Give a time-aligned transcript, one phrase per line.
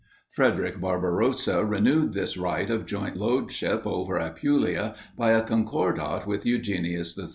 [0.31, 7.15] Frederic Barbarossa renewed this right of joint lordship over Apulia by a concordat with Eugenius
[7.15, 7.25] III.